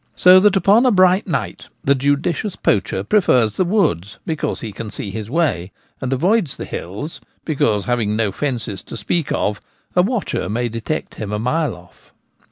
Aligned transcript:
So 0.15 0.39
that 0.39 0.55
upon 0.55 0.83
a 0.83 0.89
bright 0.91 1.27
night 1.27 1.67
the 1.83 1.93
judicious 1.93 2.55
poacher 2.55 3.03
prefers 3.03 3.55
the 3.57 3.63
woods, 3.63 4.17
because 4.25 4.61
he 4.61 4.71
can 4.71 4.89
see 4.89 5.11
his 5.11 5.29
way, 5.29 5.71
and 6.01 6.11
avoids 6.11 6.57
the 6.57 6.65
hills, 6.65 7.21
because, 7.45 7.85
having 7.85 8.15
no 8.15 8.31
fences 8.31 8.81
to 8.85 8.97
speak 8.97 9.31
of, 9.31 9.61
a 9.95 10.01
watcher 10.01 10.49
may 10.49 10.69
detect 10.69 11.13
him 11.21 11.31
a 11.31 11.37
mile 11.37 11.75
off. 11.75 12.13